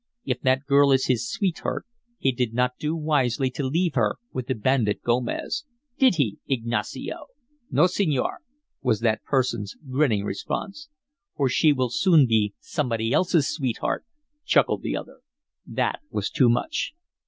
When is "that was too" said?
15.67-16.49